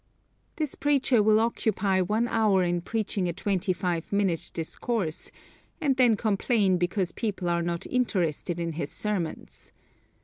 This 0.55 0.73
preacher 0.73 1.21
will 1.21 1.39
occupy 1.39 2.01
one 2.01 2.27
hour 2.27 2.63
in 2.63 2.81
preaching 2.81 3.27
a 3.29 3.33
twenty 3.33 3.71
five 3.71 4.11
minute 4.11 4.49
discourse, 4.51 5.29
and 5.79 5.95
then 5.95 6.17
complain 6.17 6.79
because 6.79 7.11
people 7.11 7.47
are 7.47 7.61
not 7.61 7.85
interested 7.85 8.59
in 8.59 8.71
his 8.71 8.89
sermons. 8.91 9.71